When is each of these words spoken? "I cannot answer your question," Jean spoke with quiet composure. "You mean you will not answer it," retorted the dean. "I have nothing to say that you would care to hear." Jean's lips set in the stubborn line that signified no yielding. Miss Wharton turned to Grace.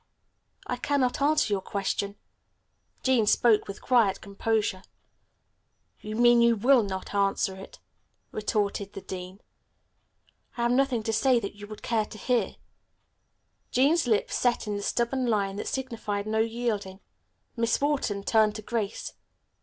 "I 0.65 0.77
cannot 0.77 1.21
answer 1.21 1.53
your 1.53 1.61
question," 1.61 2.15
Jean 3.03 3.27
spoke 3.27 3.67
with 3.67 3.83
quiet 3.83 4.19
composure. 4.19 4.81
"You 5.99 6.15
mean 6.15 6.41
you 6.41 6.55
will 6.55 6.81
not 6.81 7.13
answer 7.13 7.55
it," 7.55 7.77
retorted 8.31 8.93
the 8.93 9.01
dean. 9.01 9.41
"I 10.57 10.63
have 10.63 10.71
nothing 10.71 11.03
to 11.03 11.13
say 11.13 11.39
that 11.41 11.53
you 11.53 11.67
would 11.67 11.83
care 11.83 12.05
to 12.05 12.17
hear." 12.17 12.55
Jean's 13.69 14.07
lips 14.07 14.33
set 14.35 14.65
in 14.65 14.75
the 14.75 14.81
stubborn 14.81 15.27
line 15.27 15.57
that 15.57 15.67
signified 15.67 16.25
no 16.25 16.39
yielding. 16.39 16.99
Miss 17.55 17.79
Wharton 17.79 18.23
turned 18.23 18.55
to 18.55 18.63
Grace. 18.63 19.13